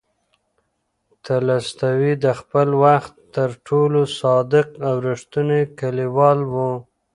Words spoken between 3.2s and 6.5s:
تر ټولو صادق او ریښتینی لیکوال